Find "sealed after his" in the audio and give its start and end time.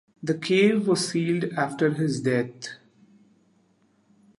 1.11-2.21